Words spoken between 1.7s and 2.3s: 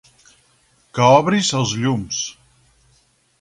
llums.